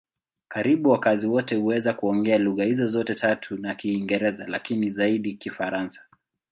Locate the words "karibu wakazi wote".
0.47-1.55